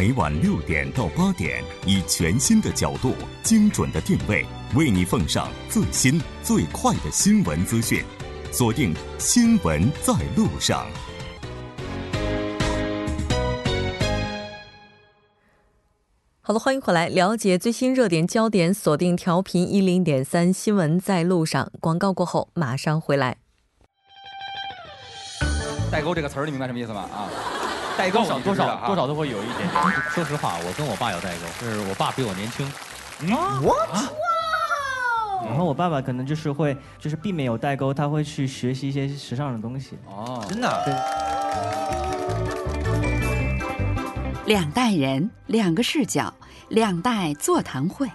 [0.00, 3.12] 每晚六点到八点，以全新的角度、
[3.42, 8.02] 精准的定位，为你奉上最新最快的新闻资讯。
[8.50, 10.86] 锁定《新闻在路上》。
[16.40, 21.70] 好了，欢迎回来，了解最新热点焦点，锁定调频一零点三，新闻在路上。
[21.78, 23.36] 广告过后马上回来。
[25.92, 27.00] 代沟这个词儿，你明白什么意思吗？
[27.12, 27.28] 啊，
[28.00, 29.68] 代沟多少多少多少都会有一点。
[30.08, 32.66] 说实话，我跟我爸有代沟，就是我爸比我年轻。
[33.62, 33.76] 我
[35.46, 39.98] 然后我爸爸可能就是会，就是避免有代沟，他会去学习一些时尚的东西。
[40.06, 40.82] 哦，真的。
[40.86, 40.94] 对。
[44.46, 46.32] 两代人，两个视角，
[46.68, 48.10] 两代座谈会。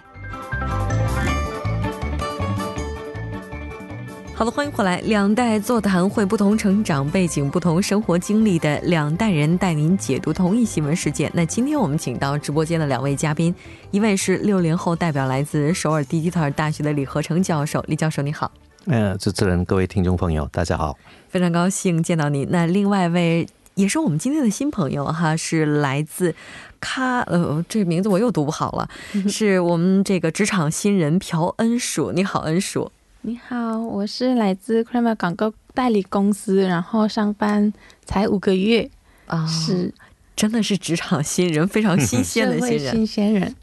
[4.38, 5.00] 好的，欢迎回来。
[5.00, 11.30] 两代座谈会，不同成长背景、不同生活经历的两代人带您解读同一新闻事件。
[11.32, 13.54] 那今天我们请到直播间的两位嘉宾，
[13.92, 17.82] 一位是六零后代表，来自首尔迪吉特尔大学的李和成教授。
[17.88, 18.52] 李教授，你好。
[18.84, 20.98] 呃，主持人，各位听众朋友，大家好。
[21.30, 22.44] 非常高兴见到你。
[22.50, 23.48] 那另外一位。
[23.76, 26.34] 也是我们今天的新朋友哈，是来自
[26.80, 28.88] 咖呃，这名字我又读不好了，
[29.28, 32.10] 是我们这个职场新人朴恩淑。
[32.10, 32.90] 你好，恩淑。
[33.28, 37.72] 你好，我是来自 Kramer 广告代理公司，然后上班
[38.04, 38.88] 才五个月
[39.26, 39.92] 啊，是。
[40.36, 43.56] 真的是职场新人，非常新鲜的新人，新鲜人，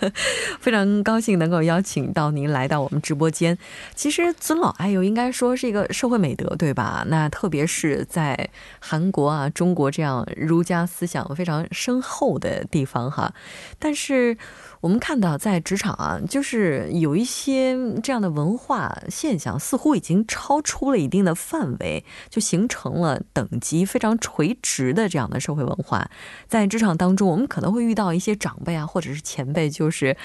[0.60, 3.58] 非常高兴能够邀请到您来到我们直播间。
[3.96, 7.04] 其实尊老爱幼应该说是一个社会美德，对吧？
[7.08, 8.48] 那特别是在
[8.78, 13.34] 韩国啊、中国这样儒家思想非常深厚的地方哈，
[13.78, 14.38] 但是。
[14.80, 26.10] 我们看到，在职场啊，就是有一些这样的文化现象，似乎已经超出了一定的范围，就形成了等级非常垂直的这样的社会文化。
[26.48, 30.16] 在职场当中，我们可能会遇到一些长辈啊，或者是前辈，就是。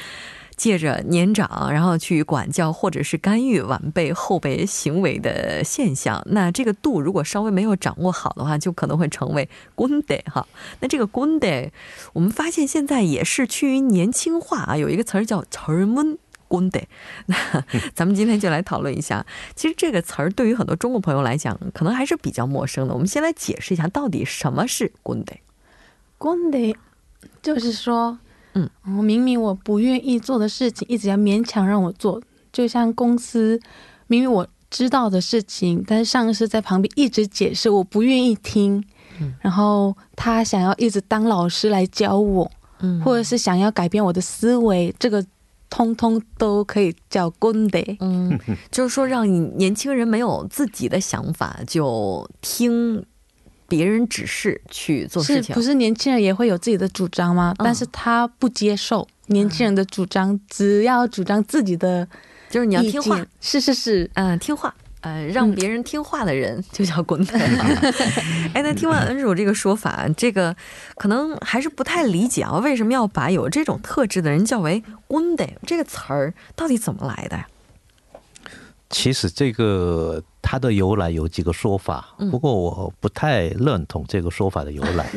[0.55, 10.47] 借着年长，然后去管教或者是干预晚辈、后辈行为的现象，那这个度如果稍微没有掌握好的话，就可能会成为 good day 哈。
[10.79, 11.69] 那这个 good day
[12.13, 16.17] 我们发现现在也是趋于年轻化啊，有一个词儿叫 term
[16.47, 16.83] good day。
[17.25, 17.35] 那
[17.93, 25.39] 咱们今天就来讨论一下，其实这个词儿对于很多中国朋友来讲可能还是比较陌生的，我们先来解释一下到底什么是 good day。
[26.17, 26.75] good day
[27.41, 28.17] 就是说。
[28.55, 28.69] 嗯，
[29.03, 32.21] 明明我不愿意做的事情，一直要勉强让我做，
[32.51, 33.59] 就像公司
[34.07, 38.83] 明明我知道的事情，但是上司在旁边一直解释，我不愿意听。
[39.19, 42.49] 嗯，然后他想要一直当老师来教我，
[42.79, 45.25] 嗯，或者是想要改变我的思维，这个
[45.69, 47.79] 通通都可以叫公的。
[47.99, 48.37] 嗯，
[48.71, 53.05] 就是说让你年轻人没有自己的想法，就听。
[53.67, 57.53] 别人指示去做事情，不是年轻人也会有自己的主张吗？
[57.57, 62.07] 但是他不接受年轻人的主张，只要主张自己的，
[62.49, 67.41] 就是你要听话，是是是，嗯，听话，呃，让别人听话的人就叫滚蛋。
[68.53, 70.55] 哎，那听完恩主这个说法，这个
[70.95, 75.49] 可能还是不太理解啊，为什么要把有这种特质的人叫为滚蛋？
[75.65, 77.47] 这个词儿到底怎么来的呀？
[78.89, 85.09] 其实这个它的由来有几个说法，不过我不太认同这个说法的由来，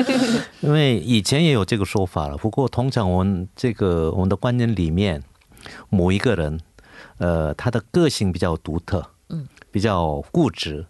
[0.60, 2.36] 因为以前也有这个说法了。
[2.36, 5.22] 不过通常我们这个我们的观念里面，
[5.88, 6.60] 某一个人，
[7.16, 10.84] 呃，他的个性比较独特，嗯，比较固执，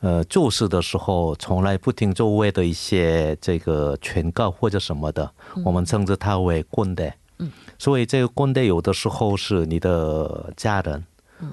[0.00, 5.30] 呃，做事的时候从来不听周围的一些这个劝告或者什么的，
[5.64, 11.04] 我们称之他为棍的，嗯，所以这个棍的有的时候是你的家人。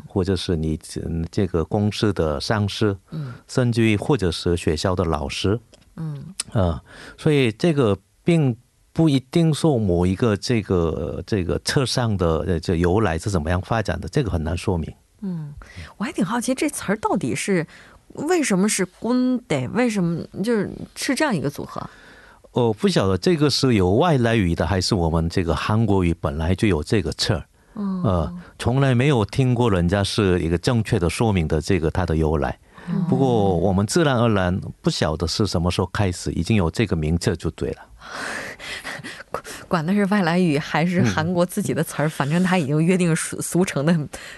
[0.06, 0.80] 或者是你
[1.32, 5.60] 这个公司的上司，嗯，甚至于或者是学校的老师，
[5.96, 6.84] 嗯，啊，
[7.18, 8.56] 所以这个并
[8.94, 14.94] 不一定说某一个这个这个车上的这由来是怎么样发展的，这个很难说明。
[15.22, 15.54] 嗯，
[15.98, 17.66] 我还挺好奇这词儿到底是
[18.14, 21.88] 为什么是꼰 대， 为什么就是是这样一个组合？
[22.52, 27.46] 我不晓得这个是有外来语的，还是我们这个韩国语本来就有这个词儿。
[27.78, 32.58] 呃，从来没有听过人家是一个正确的说明的这个它的由来。
[33.10, 37.78] 不过我们自然而然不晓得是什么时候开始已经有这个名字就对了。
[39.68, 43.94] 管的是外来语还是韩国自己的词儿，反正他已经约定俗俗成的，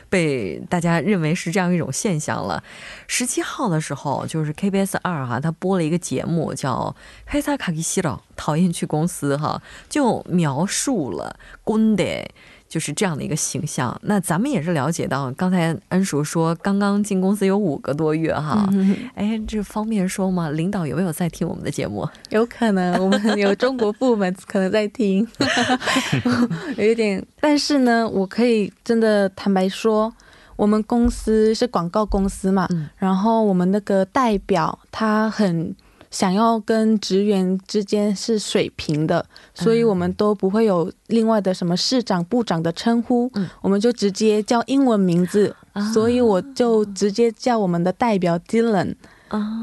[0.10, 2.64] 被大家认为是这样一种现象了。
[3.06, 6.96] 十七号的时候，就是 KBS 二哈，他播了一个节目叫
[7.28, 12.28] 《黑萨卡基西了》，讨厌去公司哈，就描述了 g u n d
[12.70, 14.00] 就是这样的一个形象。
[14.04, 18.70] 那咱们也是了解到，刚才恩叔说刚刚进公司有五个多月哈，
[19.16, 20.50] 哎，这方便说吗？
[20.52, 22.08] 领导有没有在听我们的节目？
[22.30, 25.28] 有可能，我们有中国部门可能在听，
[26.78, 27.26] 有一点。
[27.42, 30.14] 但是呢，我可以真的坦白说，
[30.56, 35.76] 我们公司是广告公司嘛，然后我们那个代表他很。
[36.12, 45.56] 想要跟职员之间是水平的，所以我们都不会有另外的什么市长、部长的称呼，我们就直接叫英文名字。
[45.94, 48.96] 所以我就直接叫我们的代表 Dylan。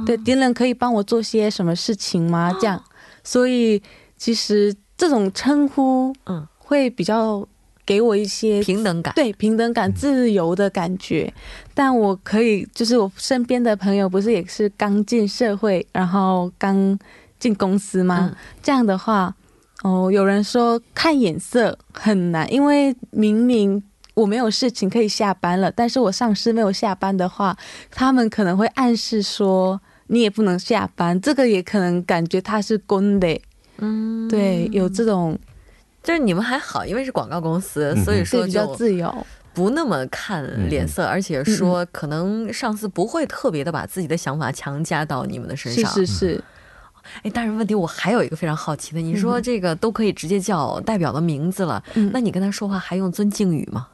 [0.07, 2.57] 对，Dylan 可以帮我做些什么事情吗？
[2.61, 2.83] 这样，
[3.23, 3.83] 所以
[4.17, 7.47] 其实这种称呼，嗯，会比较。
[7.87, 11.33] 给我一些平等感，对平等感、自由的感觉。
[11.73, 16.99] 但我可以，就是我身边的朋友不是也是刚进社会，然后刚
[17.39, 18.37] 进公司吗？
[18.61, 19.33] 这样的话，
[19.83, 23.81] 哦，有人说看眼色很难，因为明明
[24.15, 27.57] 我没有事情可以下班了，但是我上司没有下班的话，
[27.93, 31.21] 他们可能会暗示说你也不能下班。
[31.21, 33.41] 这个也可能感觉他是公的，
[33.79, 35.39] 嗯，对，有这种。
[36.07, 39.13] 就是你们还好，因为是广告公司，所以说比较自由，
[39.53, 45.93] 不那么看脸色，而且说可能上司不会特别的把自己的想法强加到你们的身上。
[45.93, 46.45] 是是是。
[47.23, 51.83] 哎，但是问题我还有一个非常好奇的，你说这个都可以直接叫代表的名字了，
[52.13, 53.89] 那你跟他说话还用尊敬语吗？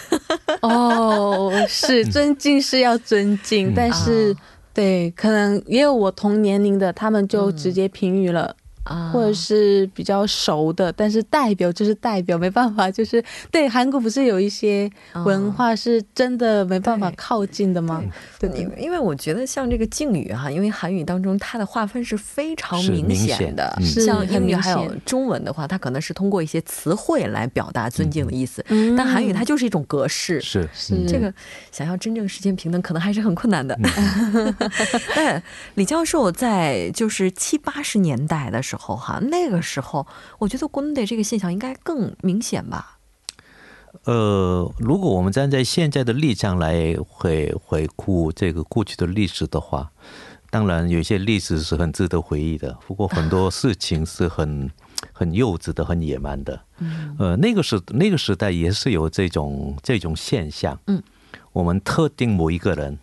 [0.60, 4.36] 哦，是尊敬是要尊敬，但是
[4.74, 8.54] 对，可能也有我同年龄的，他们就直接评语了。
[9.12, 14.90] 或者是比较熟的，但是代表就是代表，没办法，就是对韩国不是有一些
[15.24, 18.02] 文化是真的没办法靠近的吗？
[18.38, 23.54] 对，因因为我觉得像这个敬语哈，因为韩语当中它的划分是非常明显。
[23.54, 28.64] 的，像英语还有中文的话，它可能是通过一些词汇来表达尊敬的意思，
[28.96, 30.68] 但韩语它就是一种格式，是。
[30.72, 31.06] 是。
[31.06, 31.32] 这个
[31.70, 33.78] 想要真正实现平等，可能还是很困难的。
[35.14, 35.42] 但
[35.74, 38.79] 李教授在就是七八十年代的时候。
[38.96, 40.06] 哈，那个时候
[40.38, 42.98] 我觉得公的这个现象应该更明显吧。
[44.04, 49.90] 呃，如果我们站在现在的立场来回回顾这个过去的历史的话，
[50.48, 52.78] 当然有些历史是很值得回忆的。
[52.86, 54.70] 不过很多事情是很
[55.12, 56.60] 很幼稚的、很野蛮的。
[56.78, 60.78] 嗯，呃，那个时那个时代也是有这种这种现象。
[60.86, 61.02] 嗯，
[61.52, 62.96] 我们特定某一个人，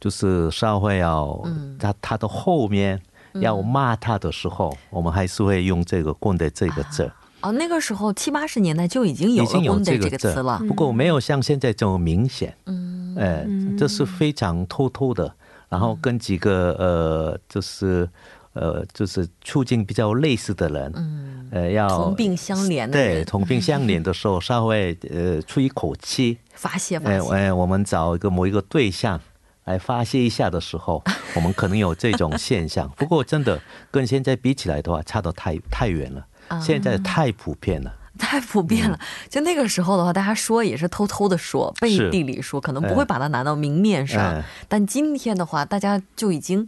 [0.00, 1.40] 就是稍会要
[1.78, 3.00] 他他的后面。
[3.40, 7.10] 要骂他的时候，我们还是会用这个“棍”的这个字。
[7.40, 12.56] 哦，那个时候七八十年代就已经有了“棍”的这个词了，不过没有像现在这么明显。
[12.66, 13.46] 嗯，哎，
[13.76, 15.34] 这是非常偷偷的，
[15.68, 18.08] 然后跟几个呃，就是
[18.54, 27.30] 呃，就是处境比较类似的人，嗯，呃，要同病相怜的对，同病相怜的时候，稍微呃出一口气发泄 发泄。
[27.34, 29.20] 哎，我们找一个某一个对象。
[29.64, 31.02] 来发泄一下的时候，
[31.36, 32.88] 我们可能有这种现象。
[32.96, 36.26] 不过，真的跟现在比起来的话，差得太太远了。
[36.60, 39.00] 现在太普遍了，太普遍了。
[39.30, 44.42] 就那个时候的话，大家说也是偷偷的说，背地里说，可能不会把它拿到明面上。
[44.68, 46.66] 但今天的话，大家就已经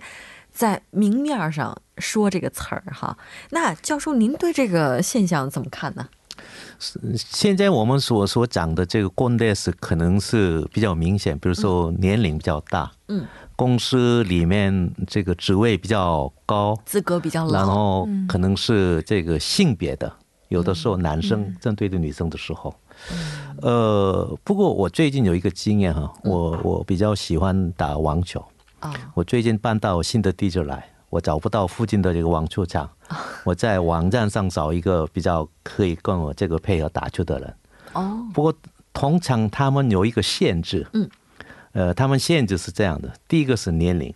[0.50, 3.19] 在明面上说这个词儿哈。
[3.50, 6.09] 那教授，您对这个现象怎么看呢？
[7.16, 13.25] 现在我们所所讲的这个公爹是可能是比较明显，比如说年龄比较大，嗯，
[13.55, 20.12] 公司里面这个职位比较高，资格比较老，然后可能是这个性别的，
[20.49, 22.75] 有的时候男生针对着女生的时候，
[23.62, 28.45] 呃，不过我最近有一个经验哈，我我比较喜欢打网球。
[28.81, 30.87] 啊，我最近搬到新的地址来。
[31.08, 32.90] 我找不到附近的这个网球场，
[33.44, 37.54] 我在网站上找一个比较可以跟我这个配合打球的人。
[37.92, 38.52] 哦，不过
[38.92, 41.08] 通常他们有一个限制，嗯，
[41.72, 44.12] 呃，他们限制是这样的：第一个是年龄，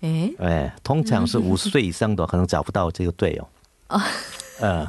[0.00, 3.48] 哎，哎，通常是五十岁以上的可能找不到这个队友。
[3.88, 4.02] 啊，
[4.60, 4.86] 嗯，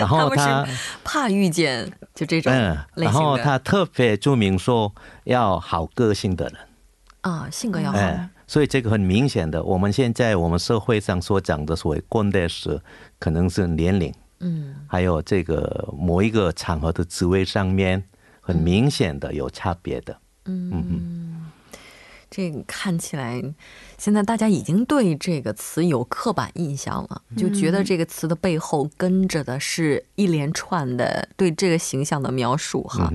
[0.00, 0.66] 然后 他
[1.04, 4.92] 怕遇见就这种，嗯，然后他特别注明说
[5.24, 6.56] 要好个性的人，
[7.20, 7.98] 啊，性格要好。
[8.46, 12.80] 所以这个很明显的，我们现在我们社会上所讲的所谓“官代史
[13.18, 18.02] 可能是年龄，嗯，还有这个某一个场合的职位上面，
[18.40, 21.23] 很明显的有差别的，嗯嗯。
[22.34, 23.40] 这看起来，
[23.96, 33.08] 现在大家已经对这个词有刻板印象了，就觉得这个词的背后跟着的是一连串的对这个形象的描述哈。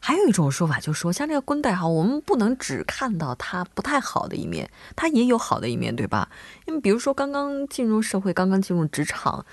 [0.00, 6.28] 还有一种说法，就说像这个 “quân 代”哈，我们不能只看到它不太好的一面，它也有好的一面，对吧？
[6.66, 9.46] 因为比如说刚刚进入社会、刚刚进入职场，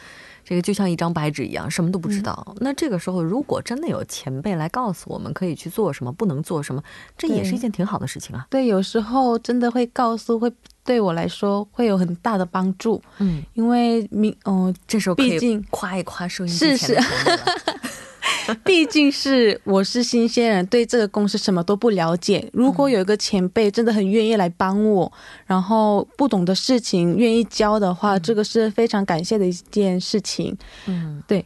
[0.43, 2.55] 这个就像一张白纸一样，什么都不知道。
[2.59, 6.83] 那这个时候，如果真的有前辈来告诉我们可以去做什么，不能做什么，
[7.17, 8.45] 这也是一件挺好的事情啊。
[8.49, 10.51] 对，有时候真的会告诉，会
[10.83, 13.01] 对我来说会有很大的帮助。
[13.19, 17.39] 嗯，因为明哦，这时候毕竟夸一夸收音机前的朋友。
[18.65, 22.47] 毕竟是我是新鲜人，对这个公司什么都不了解。
[22.53, 25.11] 如果有一个前辈真的很愿意来帮我，
[25.45, 30.57] 然后不懂的事情愿意教的话，这个是非常感谢的一件事情。
[30.87, 31.45] 嗯，对。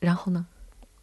[0.00, 0.44] 然后呢？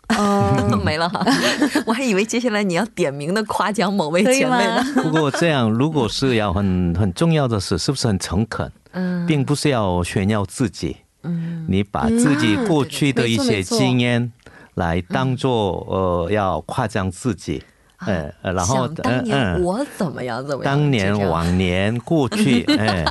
[0.10, 1.26] 哦， 没了哈。
[1.88, 4.86] 我还以为接下来你要点名的夸奖某位前辈呢。
[4.96, 8.72] 不过这样，如果是要很很重要的事，是不是很诚恳？
[8.92, 10.98] 嗯，并不是要炫耀自己。
[11.24, 14.32] 嗯，你把自己过去的一些经验。
[14.76, 17.62] 来当做呃要夸奖自己，
[17.98, 20.74] 哎，然后当年我怎么样怎么样？
[20.74, 23.06] 当年往年过去，哎，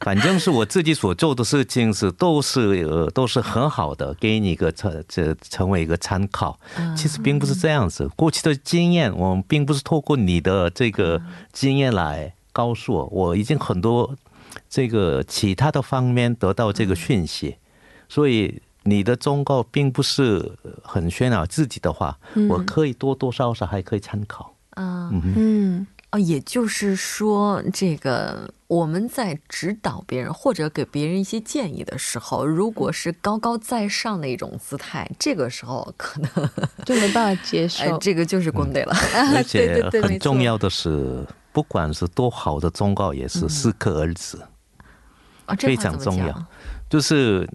[0.00, 6.58] 反正是我自己所做的事情是都是呃都是很好的，给你一个成这成为一个参考。
[6.96, 11.20] 其实并不是这样子，过去的经验我们并不是透过你的这个
[11.52, 14.14] 经验来告诉我，我已经很多
[14.68, 17.56] 这个其他的方面得到这个讯息，
[18.08, 18.62] 所以。
[18.84, 22.18] 你的忠告并不是很炫耀自己的话，
[22.48, 25.10] 我可以多多少少还可以参考啊。
[25.12, 36.50] 嗯，哦，也就是说，这个我们在指导别人或者给别人一些建议的时候，如果是高高在上的一种姿态，这个时候可能
[36.86, 37.98] 就没办法接受。
[38.00, 38.96] 这个就是功德了。
[39.36, 41.22] 而且很重要的是，
[41.52, 44.38] 不管是多好的忠告，也是适可而止
[45.44, 46.46] 啊，非常重要。
[46.88, 47.46] 就是。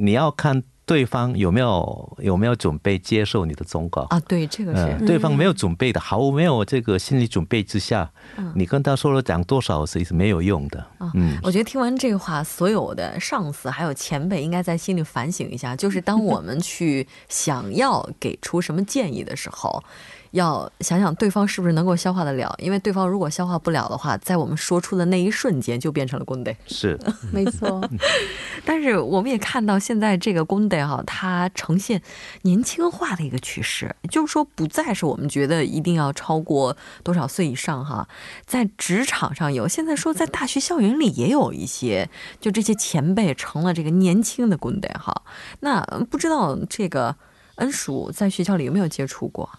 [0.00, 4.18] 你要看对方有没有有没有准备接受你的忠告啊？
[4.20, 8.10] 对，这个是对方没有准备的，毫无没有这个心理准备之下，
[8.56, 10.84] 你跟他说了讲多少，实际是没有用的。
[11.14, 19.84] 嗯，我觉得听完这话，所有的上司还有前辈应该在心里反省一下，就是当我们去想要给出什么建议的时候。
[20.32, 26.52] 要想想对方是不是能够消化得了，因为对方如果消化不了的话，在我们说出的那一瞬间就变成了公德。
[26.66, 26.98] 是，
[27.32, 27.80] 没错。
[28.64, 32.00] 但是我们也看到现在这个公德哈，它呈现
[32.42, 38.08] 年轻化的一个趋势，就是说不再是我们觉得一定要超过多少岁以上哈，
[38.46, 42.08] 在职场上有，现在说在大学校园里也有一些，
[42.40, 45.22] 就这些前辈成了这个年轻的公德哈。
[45.60, 47.16] 那不知道这个
[47.56, 49.50] 恩叔在学校里有没有接触过？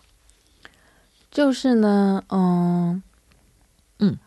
[1.31, 3.01] 就是呢，嗯，
[4.00, 4.17] 嗯，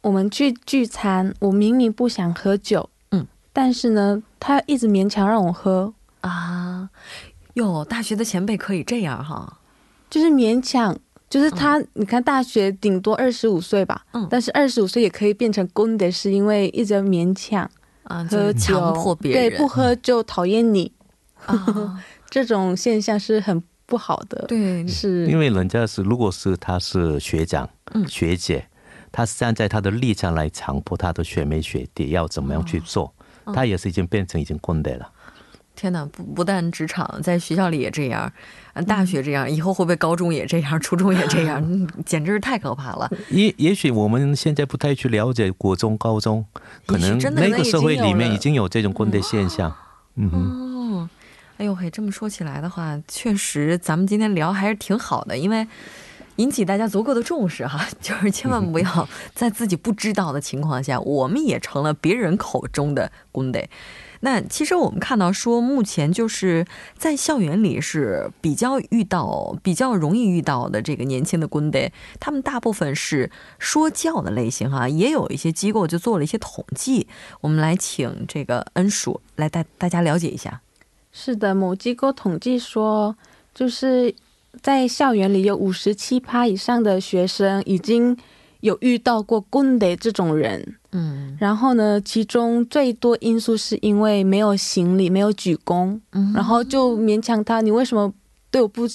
[0.00, 5.92] 我们去聚餐，我明明不想喝酒，嗯，但是呢，他一直勉强让我喝。
[6.22, 6.88] 啊。
[7.54, 9.58] 哟，大学的前辈可以这样哈，
[10.08, 10.96] 就是勉强，
[11.28, 17.70] 就是他，你看大学顶多二十五岁吧，嗯，但是二十五岁也可以变成公的，是因为一直勉强
[18.04, 20.90] 啊，喝强迫别人，对，不喝就讨厌你。
[21.44, 23.62] 啊， 这种现象是很。
[23.90, 27.68] 不好的，对，是因为人家是，如果是他是学长、
[28.08, 28.64] 学姐，
[29.10, 33.12] 他是站在他的立场来强迫他的学妹学弟要怎么样去做，
[33.52, 35.10] 他也是已经变成已经公德了。
[35.74, 38.32] 天哪，不不但职场，在学校里也这样，
[38.86, 41.88] 大学这样，以后会不会高中也这样， 初中也这样？
[42.06, 43.10] 简直是太可怕了。
[43.30, 46.44] 也也许我们现在不太去了解国中、高中，
[46.86, 49.74] 可能那个社会里面已经有这种棍的现象。
[50.14, 50.69] 嗯哼。
[51.60, 55.68] 哎呦嘿，这么说起来的话，确实咱们今天聊还是挺好的，因为
[56.36, 63.68] 引起大家足够的重视哈， 就是千万不要 在自己不知道的情况下，我们也成了别人口中的公得。
[64.20, 66.64] 那其实我们看到说，目前就是
[66.96, 77.06] 在校园里是比较遇到、比较容易遇到的这个年轻的公得，他们大部分是说教的类型哈，也有一些机构就做了一些统计，
[77.42, 80.62] 我们来请这个恩叔来带大家了解一下。
[81.12, 83.16] 是的，某机构统计说，
[83.54, 84.14] 就是
[84.62, 88.16] 在校园里有五十七趴以上的学生已经
[88.60, 90.76] 有遇到过棍的这种人。
[90.92, 95.98] 嗯，然后呢，其中最多因素是因为没有行礼、没有鞠躬，
[96.34, 98.12] 然后就勉强他，你为什么
[98.50, 98.88] 对我不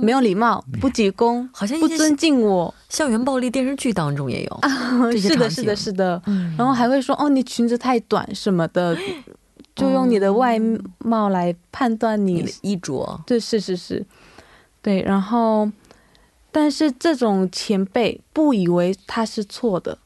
[0.00, 2.74] 没有礼貌、不鞠躬，好像不尊敬我？
[2.88, 4.60] 校园暴力电视剧当中也有，
[5.12, 6.22] 是的，是的，是的。
[6.56, 8.96] 然后还会说，哦，你裙子太短什么的。
[9.74, 10.58] 就用你的外
[10.98, 14.06] 貌来判断你的衣着，对，是是是，
[14.80, 15.02] 对。
[15.02, 15.70] 然后，
[16.52, 19.98] 但是这种前辈不以为他是错的，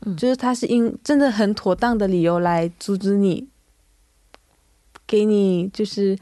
[0.00, 3.46] 嗯，就是他是因真的很妥当的理由来阻止你，
[5.06, 6.18] 给你就是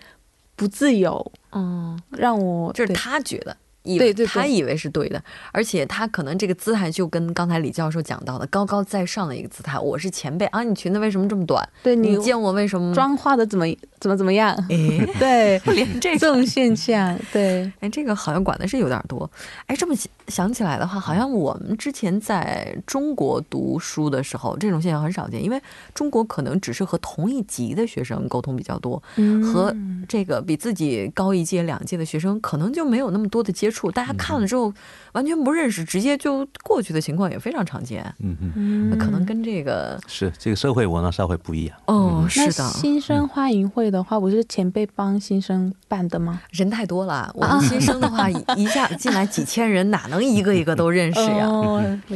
[0.56, 5.22] 不自由，嗯，让我就是他觉得以为他以为是对的，
[5.52, 9.78] 而且他可能这个姿态就跟刚才李教授讲到的高高在上的一个姿态。
[9.78, 11.68] 我是前辈啊，你裙子为什么这么短？
[11.82, 13.66] 对你见我为什么妆化的怎么
[13.98, 14.54] 怎么怎么样？
[14.68, 19.28] 哎， 对，连这种现象，对，哎，这个好像管的是有点多。
[19.66, 19.94] 哎，这么
[20.28, 25.60] 想起来的话，好像我们之前在中国读书的时候，这种现象很少见，因为
[25.94, 29.02] 中国可能只是和同一级的学生沟通比较多，
[29.42, 29.74] 和
[30.08, 34.72] 这个比自己高一届、两届的学生可能就没有那么多的接触，大家看了之后
[35.12, 38.04] 完全不认识，直接就过去的情况也非常常见。
[38.20, 41.76] 嗯嗯，可能跟这个是这个社会文化社会不一样。
[41.86, 42.68] 哦，是的。
[42.70, 46.40] 新生欢迎会的话，不是前辈帮新生办的吗？
[46.50, 51.48] 人太多了，我们新生的话一下子进来几千人，哪能一个一个都认识呀？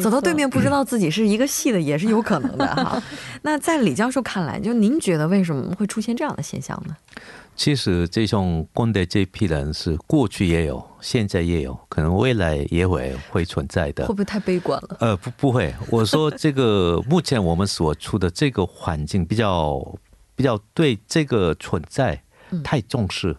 [0.03, 3.03] 走到对面不知道自己是一个系的也是有可能的哈。
[3.43, 6.95] 那在李教授看来，就您觉得为什么会出现这样的现象呢？
[7.57, 14.07] 其实这种公的这批人是过去也有，现在也有，可能未来也会会存在的。
[14.07, 14.97] 会不会太悲观了？
[15.01, 15.75] 呃，不，不会。
[15.91, 19.83] 我说这个 目前我们所处的这个环境比较
[20.35, 22.23] 比较对这个存在
[22.63, 23.35] 太重视，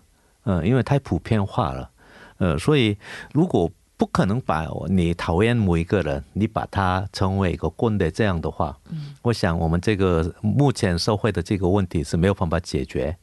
[0.45, 1.89] 嗯，因为太普遍化了，
[2.39, 2.97] 呃，所以
[3.33, 13.15] 如果不可能把你讨厌某一个人，你把他成为一个公的这样的话，嗯，我想我们这个目前社会的这个问题是没有办法解决。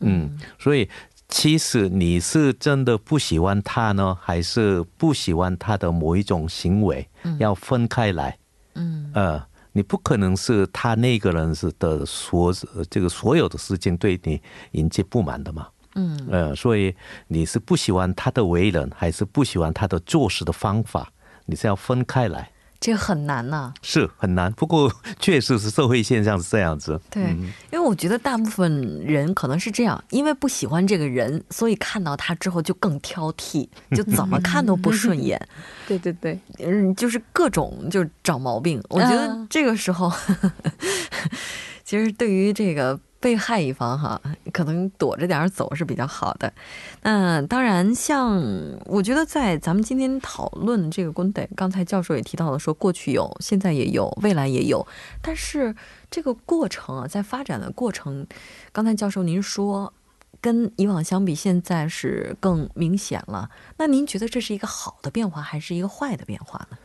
[0.00, 0.88] 嗯，所以
[1.28, 7.08] 其实你是真的不喜欢他呢，还是不喜欢他的某一种行为？
[7.38, 8.36] 要分开来。
[8.74, 9.42] 嗯，呃，
[9.72, 12.52] 你不可能是他那个人是的所
[12.88, 14.40] 这个所有的事情对你
[14.72, 15.68] 引起不满的嘛？
[15.94, 16.94] 嗯，呃，所以
[17.28, 21.12] 你是不喜欢他的为人，还是不喜欢他的做事的方法？
[21.46, 22.50] 你是要分开来。
[22.80, 24.50] 这很难呐，是很难。
[24.54, 26.98] 不过确实是社会现象是这样子。
[27.10, 27.22] 对，
[27.70, 35.38] 因为我觉得大部分人可能是这样，因为不喜欢这个人，所以看到他之后就更挑剔，就怎么看都不顺眼。
[35.86, 38.82] 对对对，嗯，就是各种就是找毛病。
[38.88, 40.10] 我觉得这个时候，
[41.84, 42.98] 其实对于这个。
[43.20, 46.50] 被害一方哈，可能躲着点儿走是比较好的。
[47.02, 48.42] 那当然，像
[48.86, 54.86] 我觉得在咱们今天讨论这个观点，刚才教授也提到了，说过去有，现在也有，未来也有。
[55.20, 55.76] 但是
[56.10, 58.26] 这个过程啊，在发展的过程，
[58.72, 59.92] 刚才教授您说，
[60.40, 63.50] 跟以往相比，现在是更明显了。
[63.76, 66.78] 那您觉得这是一个好的变化，还是一个坏的变化呢？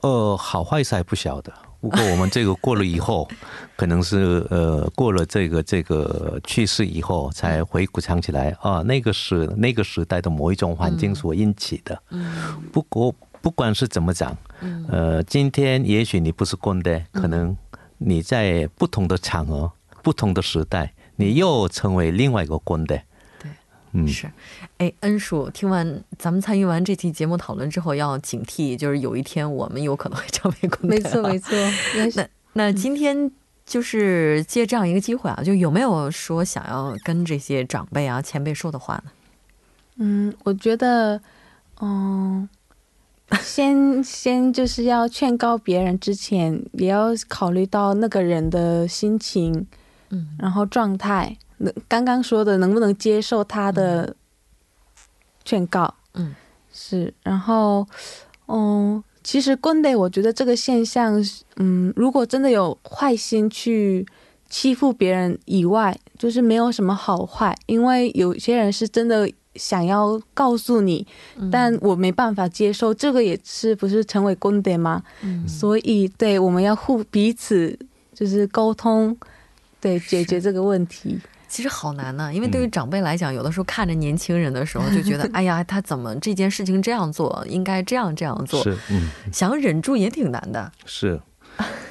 [0.00, 1.52] 呃，好坏是还不晓得。
[1.80, 3.28] 不过我们这个过了以后，
[3.76, 12.02] 可能是呃过了这个这个去世以后，才回顾想起来啊，那个是那个时代的某一种环境所引起的。
[12.10, 12.60] 嗯。
[12.72, 14.36] 不过不管是怎么讲，
[14.88, 17.56] 呃，今天也许你不是公的，可能
[17.98, 19.70] 你在不同的场合、
[20.02, 23.00] 不同的时代，你又成为另外一个公的。
[23.96, 24.30] 嗯，是，
[24.76, 31.54] 哎，恩叔，听完咱们参与完这期节目讨论之后，要警惕，就是有一天我们有可能会成为公没错， 没错。
[32.14, 33.30] 那那今天
[33.64, 39.10] 就是借这样一个机会啊，就有没有说想要跟这些长辈啊、前辈说的话呢？
[39.96, 41.18] 嗯，我觉得，
[41.80, 42.46] 嗯，
[43.40, 49.66] 先 先就是要劝告别人之前，也要考虑到那个人的心情，
[50.10, 51.38] 嗯，然后状态。
[51.58, 54.14] 能刚刚说的能不能接受他的
[55.44, 55.94] 劝告？
[56.14, 56.34] 嗯，
[56.72, 57.12] 是。
[57.22, 57.86] 然后，
[58.48, 61.22] 嗯，其实棍类，我觉得这个现象，
[61.56, 64.06] 嗯，如果真的有坏心去
[64.48, 67.56] 欺负别人以外，就是没有什么好坏。
[67.66, 71.06] 因为有些人是真的想要告诉你，
[71.50, 75.02] 但我没办法接受，这个也是不是成为棍类吗？
[75.22, 77.78] 嗯，所以对，我们要互彼此
[78.14, 79.16] 就是沟通，
[79.80, 81.18] 对，解决这个问题。
[81.48, 90.72] 其实好难呢，因为对于长辈来讲，有的时候看着年轻人的时候，就觉得， 哎呀，他怎么这件事情这样做，应该这样这样做，是，嗯，想忍住也挺难的。
[90.84, 91.20] 是，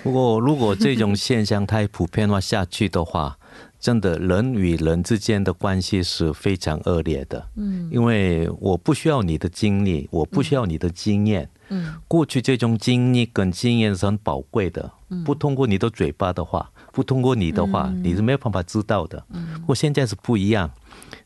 [0.04, 3.38] 不过如果这种现象太普遍化下去的话，
[3.80, 7.48] 真的人与人之间的关系是非常恶劣的。
[7.56, 11.50] 嗯，因为我不需要你的经历，我不需要你的经验。
[11.70, 14.92] 嗯，过去这种经历跟经验是很宝贵的。
[15.10, 16.70] 嗯，不通过你的嘴巴的话。
[16.96, 19.22] 不通过你的话，你是没有办法知道的。
[19.32, 20.72] 嗯，我现在是不一样，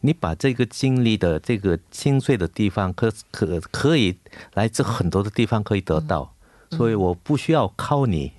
[0.01, 4.17] 你把这个经历的这个心碎的地方，可可可以
[4.55, 6.33] 来自很多的地方可以得到，
[6.71, 8.31] 所以我不需要靠你，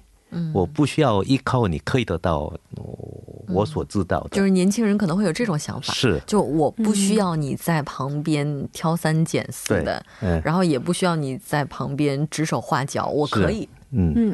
[0.53, 2.53] 我不需要依靠你，可以得到
[3.47, 4.31] 我所知道的。
[4.31, 6.21] 就是年轻人可能会有这种想法，是。
[6.27, 10.05] 就我不需要你在旁边挑三拣四的，
[10.45, 13.69] 然后也不需要你在旁边指手画脚，我可以。
[13.93, 14.33] 嗯，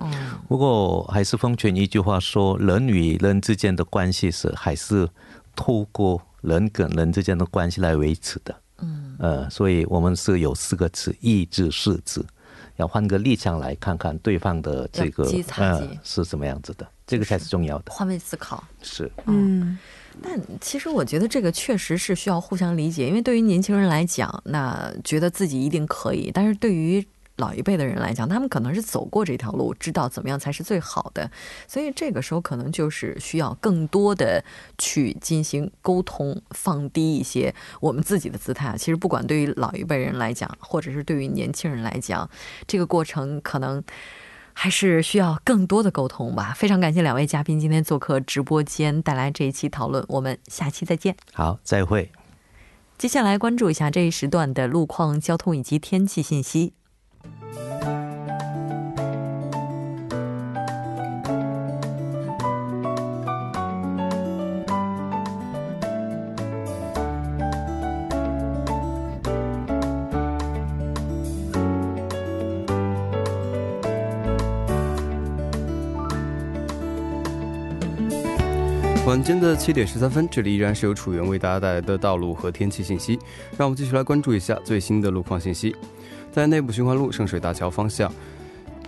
[0.48, 5.08] 不过还是奉劝一句话说：人与人之间的关系是还是
[5.54, 8.54] 透过人跟人之间的关系来维持的。
[8.78, 12.24] 嗯，呃，所以我们是有四个词，意志四字，
[12.76, 15.24] 要换个立场来看看对方的这个
[15.58, 17.92] 嗯是什么样子的，这个才是重要的。
[17.92, 18.62] 换位思考。
[18.82, 19.78] 是，嗯。
[20.22, 31.30] 但其实我觉得这个确实是需要互相理解，因为对于年轻人来讲，那觉得自己一定可以；但是对于老一辈的人来讲，他们可能是走过这条路，知道怎么样才是最好的，
[31.68, 34.44] 所以这个时候可能就是需要更多的
[34.78, 38.74] 去进行沟通，放低一些我们自己的姿态。
[38.78, 42.28] 其实不管对于老一辈人来讲，或者是对于年轻人来讲，
[42.66, 43.82] 这个过程可能。
[44.58, 46.54] 还是需要更多的沟通吧。
[46.56, 50.02] 非常感谢两位嘉宾今天做客直播间，带来这一期讨论。
[50.08, 51.14] 我们下期再见。
[51.34, 52.10] 好，再会。
[52.96, 56.72] 接下来关注一下这一时段的路况、交通以及天气信息。
[79.06, 83.16] 晚间的七点十三分，这里依然是由楚源为大家带来的道路和天气信息。
[83.56, 85.74] 让我们继续来关注一下最新的路况信息。
[86.36, 88.12] 在内部循环路圣水大桥方向，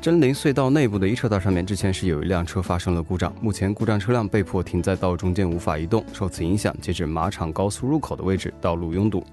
[0.03, 9.25] 真灵隧道内部的一车道上面，之前是有一辆车发生了故障，目前故障车辆被迫停在道中间无法移动，受此影响，截止马场高速入口的位置，道路拥堵。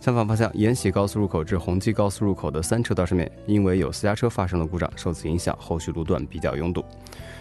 [0.00, 6.80] 相反方向，延禧高速入口至红基高速入口的三车道上面，因为有私家车发生了故障，受此影响，后续路段比较拥堵。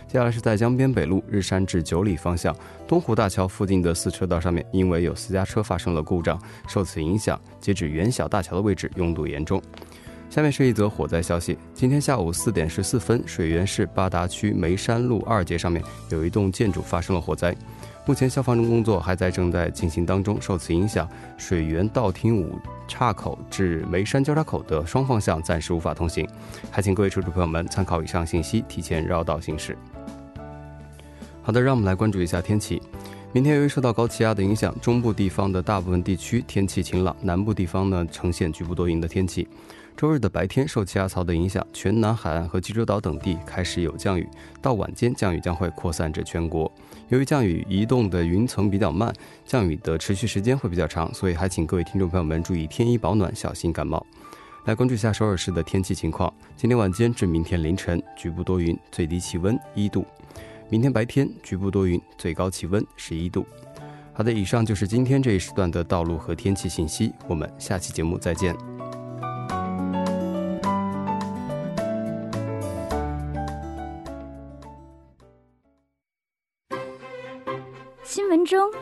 [0.07, 2.55] 接下来是在江边北路日山至九里方向
[2.87, 9.61] 东湖大桥附近的四车道上面，因为有私家车发生了故障，受此影响，截止元小大桥的位置拥堵严重。
[10.33, 17.55] 下面是一则火灾消息：今天下午四点十四分，水源市八达区梅山路二街上面有一栋建筑发生了火灾，
[18.07, 20.41] 目前消防中工作还在正在进行当中。
[20.41, 26.27] 受此影响，水源道厅五岔口至梅山交叉口的双方向暂时无法通行，
[26.71, 29.77] 还请各位车主朋友们参考以上信息，提前绕道行驶。
[31.43, 32.81] 好的，让我们来关注一下天气。
[33.33, 39.47] 明天由于受到高气压的影响，中部地方的大部分地区天气晴朗，南部地方呢呈现局部多云的天气。
[39.95, 44.27] 周日的白天受气压槽的影响，全南海岸和济州岛等地开始有降雨，
[44.61, 46.69] 到晚间降雨将会扩散至全国。
[47.09, 49.13] 由于降雨移动的云层比较慢，
[49.45, 54.05] 降雨的持续时间会比较长，所以还请各位听众朋友们注意添衣保暖，小心感冒。
[54.65, 56.33] 来关注一下首尔市的天气情况。
[56.57, 60.05] 今天晚间至明天凌晨，局部多云，最低气温一度。
[60.69, 63.45] 明天白天局部多云，最高气温十一度。
[64.13, 67.13] 好的，以上就是今天这一时段的道路和天气信息。
[67.27, 68.72] 我们下期节目再见。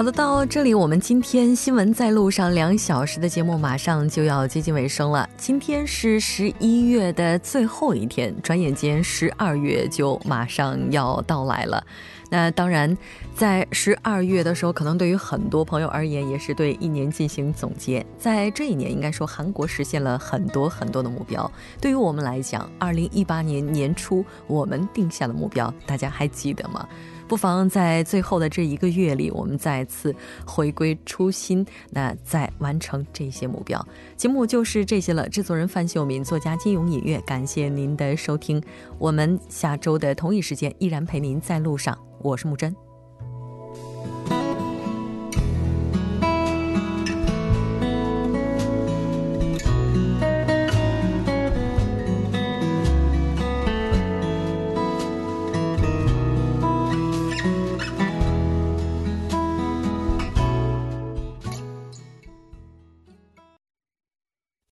[0.00, 5.28] 好的，到这里，我们今天新闻在路上两小时的节目马上就要接近尾声了。
[5.36, 11.84] 今天是十一月的最后一天，转眼间十二月就马上要到来了。
[12.30, 12.96] 那当然，
[13.36, 18.02] 在十二月的时候，可能对于很多朋友而言，也是对一年进行总结。
[18.16, 21.52] 在这一年，应该说韩国实现了很多很多的目标。
[21.78, 26.88] 对于我们来讲，二零一八年年初我们定下的目标，大家还记得吗？
[27.30, 30.12] 不妨在最后的这一个月里，我们再次
[30.44, 33.80] 回归初心，那再完成这些目标。
[34.16, 35.28] 节目就是这些了。
[35.28, 38.60] 制作人范秀敏，作家金勇，音乐，感谢您的收听。
[38.98, 41.96] 我们下周的同一时间依然陪您在路上。
[42.20, 42.89] 我是木真。